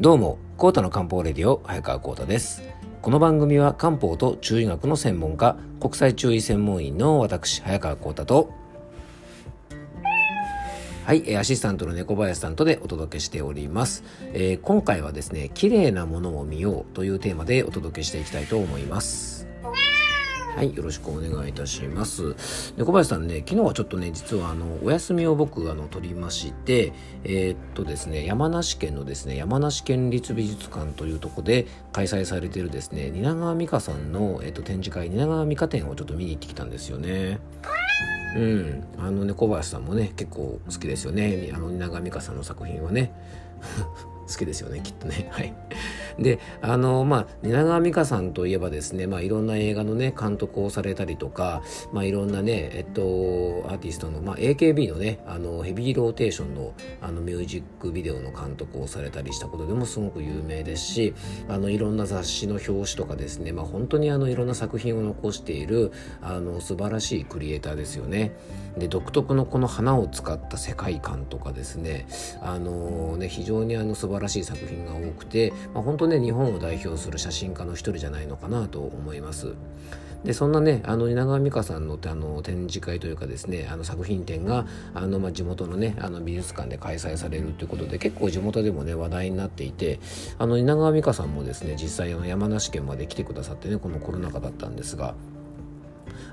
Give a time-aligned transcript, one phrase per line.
[0.00, 2.62] どうも、コータの漢方レディオ、早川コータです。
[3.02, 8.52] この番組は漢方と中医学の専門家、国際中医専門医の私、早川コータと、
[11.04, 14.04] はい、アシスタントの猫林さんとでお届けしております。
[14.34, 19.48] えー、今回はですね、綺麗なものを見ようというテーマでお届けしていきたいと思います。
[20.58, 22.34] はい、よろしくお願いいたします。
[22.76, 26.92] で小林さんね、昨日はちょっとね、実はあの、お休みを僕、あの、取りまして、
[27.22, 37.38] えー、っとですね、山梨県のですね、山梨県立美術館というとこで開催されているですね、蜷川美香さんの、えー、っと、展示会、蜷川美香展をちょっと見に行ってきたんですよね。
[38.34, 41.50] うん、あのね小林さんもね結構好きですよね。
[41.54, 43.12] あの蜷川美香さんの作品はね。
[44.28, 45.28] 好きですよねきっとね。
[45.30, 45.54] はい。
[46.18, 53.02] であのまあ蜷川美香さんといえばですねまあいろんな映画のね監督をされたりとかまあいろんなねえっと
[53.68, 61.14] アーティストの、まあ、AKB のねあのヘビーローテーションのあのミュージックビデオの監督をされたりしたことでもすごく有名ですし
[61.48, 68.32] あのいろんな雑誌の表紙とかですねまあ本当にあのいろんな作品を残しているあの素晴らしいクリエイターですよね。
[68.78, 72.06] で独特のこの花を使った世界観とかですね
[72.40, 79.54] あのね非常にあの素晴らしい作品が多くて、まあ、本当ね日本を代表する写真家の一人じゃないのかなと思います。
[80.24, 90.00] でそんなねあの稲川美香さんのあの展示会というかですねあの作品展があの、まあ、地元のねあの美術館で開催されるということで結構地元でもね話題になっていて
[90.38, 95.14] あの稲川美香さんもですね実際あの山梨県まで来てくださってねこのコロナ禍だったんですが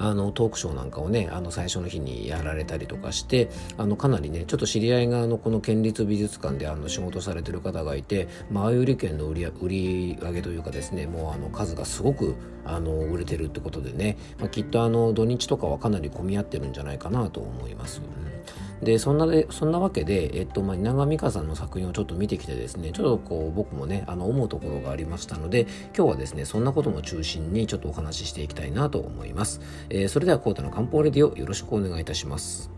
[0.00, 12.34] あのトークショーなんかをねあの最初の日にやられたりとかしてあのかなりねちょっと知り合いがあのこの県立美術館であの仕事されてる方がいて前売り券の売り売り上げというかですねもうあの数がすごく
[12.64, 18.00] あの売れてるってことでね、まあ、きっとあの土日とかはかなり混み合ってるんじゃないかなと思います。
[18.24, 18.29] うん
[18.82, 29.60] でそんなでそんなわけで、えっとまあ、稲川美香さんの作品をちょっと見てきてですねちょっとこう僕もねあの思うところがありましたので今日はですねそんなことも中心にちょっとお話ししていきたいなと思います、
[29.90, 32.70] えー、それではコータの漢方レディオよろしくお願いいたします。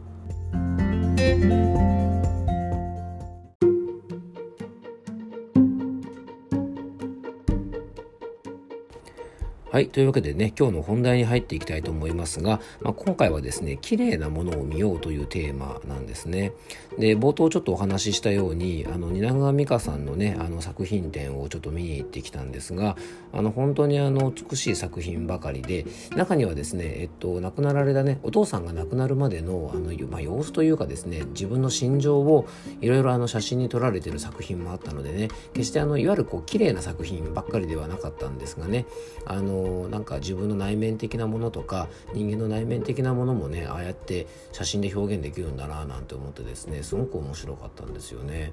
[9.73, 9.89] はい。
[9.89, 16.53] というわけでね、今日の本題に入っていきたいと思いますが、まあ、今回はですね、綺麗なものを見ようというテーマなんですね。
[16.99, 22.99] で、冒頭ちょっとお話ししたように、あの、蜷川美香さんのね、あの作品展をちょっと見に行ってきたんですが、
[23.33, 32.47] あの、本当にあの、美しい作品ばかりで、中にはですね、えっと、亡くなられたね、お父さんが亡くなるまでの、あの、まあ、様子というかですね、自分の心情を
[32.83, 38.85] いろいろあの写真に撮られてる作品もあったのでね、決してあの、いわゆるこう、綺麗な作品ばっかりではなかったんですがね、
[39.25, 48.53] あの、なんか自分の内面的なものとか人間の内面的なものもねああやって写真で表現できるんだななんて思ってですねすごく面白かったんですよね。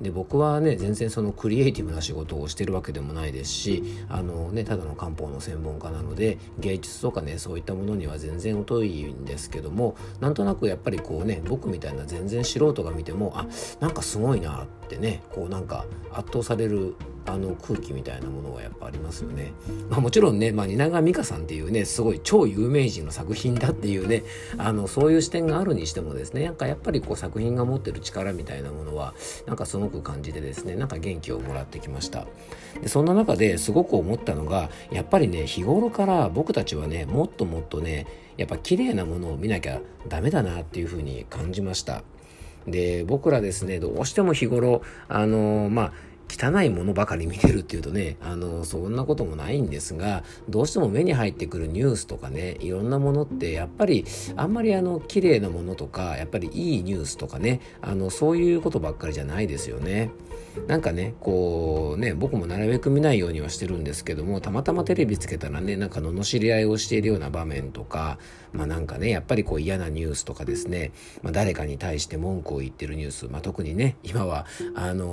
[0.00, 13.46] で僕はね全然そのクリエイティブな仕事をしてるわけでもないですしあのねただの漢方の専門家なので芸術とかねそういったものには全然疎いんですけどもなんとなくやっぱりこうね僕みたいな全然素人が見てもあ
[13.80, 16.94] なんかすごいなってねこうなんか圧倒される
[17.26, 19.52] あの空気みたいなものはやっぱありますよね。
[19.88, 24.24] まあ、もちろんね、まあ、蜷川美香さんっていうねすごい超有名人の作品だっていうね
[24.58, 29.14] あのそういう視点があるにしてもですねなんかやっぱりこう作品が持ってる力みたいなものは
[29.46, 32.26] なんかすごく感じてですねなんか元気をもらってきました
[32.80, 38.06] でそんな中ですごく思ったのがやっぱりね日頃から僕たちはねもっともっとね
[38.36, 42.02] やっぱ綺麗なものを見なきゃダメだなっていうふうに感じました
[42.66, 45.92] で僕らですねどうしても日頃あのまあ
[46.30, 54.04] 汚いものばかり見てるっていうとね、あの、そんなこともないんですが、どうしても目に入ってくるニュースとかね、いろんなものって、やっぱり、
[54.36, 60.10] あんまりあの、綺麗なものとか、やっぱりいいニュースとかね、あの、そういうことばっかりじゃないですよね。
[60.66, 68.18] なんかね、こうね、僕もなるべく見ないようにはしてるんですけども、たまたまテレビつけたらね、なんか罵り合いをしているような場面とか、
[68.52, 70.92] まあなんかね、やっぱりこう嫌なニュースとかですね、
[71.22, 75.08] まあ誰かに対して文句を言ってるニュース、まあ特にね、今は、あのー、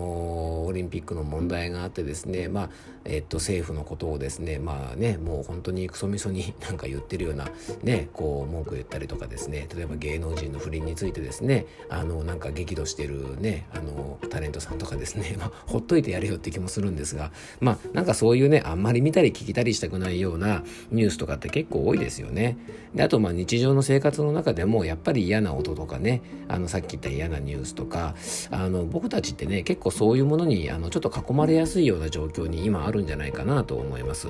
[0.65, 2.69] オリンピックの問題があってですね、まあ、
[3.05, 7.49] えっと、政府のことをですね、まあね、もう本当にクソみそに なんか言ってるような、
[7.83, 22.57] ね、こう文句言ったりとかですね、例えば芸能人の不倫についてですね、あの、なんか激怒してるね、あの、タレントさんとかですね、 まあ、ほっといてやれよって気もするんですが、まあ、なんかそういうね、あんまり見たり聞きたりしたくないようなニュースとかって結構多いですよね。
[22.93, 28.15] で、あと、まあ、日常の生活の中でも、やっぱり嫌な音とかね、あの、さっき言った嫌なニュースとか、
[28.51, 34.29] あの、僕たちってね、結構そういうものに、あの、ちょっと囲まれやすいような状況に今あるんじゃないかなと思います。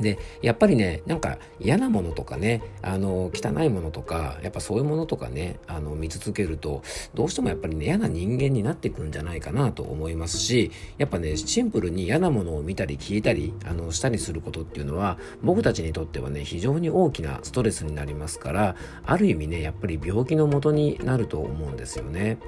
[0.00, 6.82] で、やっぱりね、なんか嫌なものとかね、あの、汚いものとか、やっぱそういうものとかね、あの、見続けると、
[7.14, 22.38] どうしてもやっぱりね、嫌な人間になっていくんじゃないかなと思いますし、やっぱね、シンプルに嫌なものを見たり聞いたり、あの、したりすることっていうのは、僕たちにとってはね、非常に大きなストレスになりますから、ある意味ね、やっぱり病気のもとになると思うんですよね。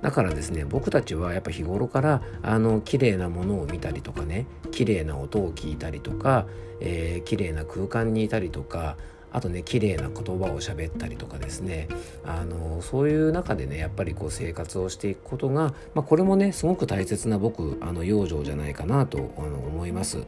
[0.00, 6.46] だからですね僕たちはやっぱ日頃からあの綺麗なものを見たりとかね綺麗な音を聞いたりとか、
[6.84, 8.96] えー、綺麗な空間にいたりとか
[9.32, 11.88] あとね綺麗な言葉を喋ったりとかですね。
[12.24, 20.18] あのそういう中でねやっぱりこう生活をしていくことが、まあ、これもねすごく大切な僕あの養生じゃないかなとあの思います。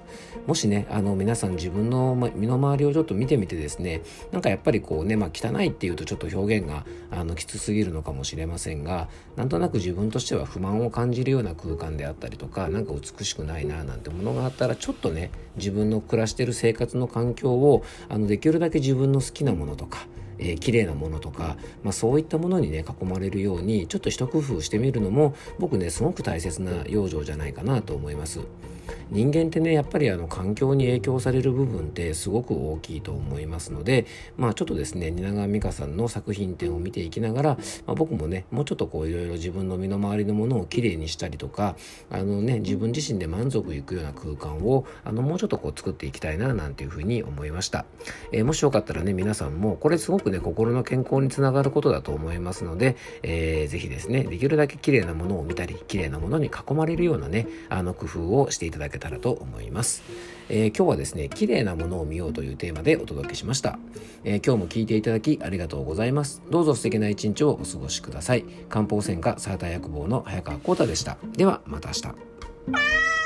[0.47, 4.03] もしねあの皆さん自分の身の回りをちょっと見てみてですね
[4.33, 20.07] なんかやっぱりこうね、まあ、汚いっていうとちょっと表現があのきつすぎるのかもしれませんがなんとなく自分としては不満を感じるような空間であったりとか何か美しくないななんてものがあったらちょっとね自分の暮らしてる生活の環境をあのできるだけ自分自分の好きなものとか
[20.39, 28.41] えー、綺麗なものとか、まあ、そういったものにね囲まれるようにちょっと一工夫してみるのも僕ねすごく大切な養生じゃないかなと思います。
[29.11, 34.07] 人間ってねやっぱりあの環境に影響される部分ってすごく大きいと思いますので
[34.37, 41.77] まあちょっとですね蜷川美香さんの作品展を見ていきながら、まあ、僕もねもうちょっとこういろいろ自分の身の回りのものをきれいにしたりとか
[42.11, 47.85] あのね自分自身で満足いくような空間をあのもうちょっとこう作っていきたいななんていうふうに思いました、
[48.33, 60.03] えー、もしよかったらね皆さんもこれすごくね心の健康につながることだと思いますので、えー、ぜひですねできるだけ綺麗なものを見たり綺麗なものに囲まれるようなねあの工夫をしていただけたらと思います。
[60.49, 63.79] えー、今日はですね、綺麗なものを見ようというテーマでお届けしました。
[64.25, 66.43] えー、今日も聞いていただきありがとうございます。
[66.51, 68.45] どうぞ素敵な一日をお過ごしください。
[68.69, 71.17] 漢方専科サーター薬房の早川浩太でした。
[71.37, 73.24] ではまた明日。